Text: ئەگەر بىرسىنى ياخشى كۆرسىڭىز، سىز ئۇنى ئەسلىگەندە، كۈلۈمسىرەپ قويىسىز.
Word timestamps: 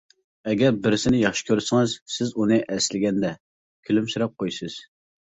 ئەگەر 0.51 0.77
بىرسىنى 0.85 1.19
ياخشى 1.23 1.43
كۆرسىڭىز، 1.49 1.93
سىز 2.13 2.31
ئۇنى 2.45 2.57
ئەسلىگەندە، 2.77 3.31
كۈلۈمسىرەپ 3.91 4.35
قويىسىز. 4.43 4.79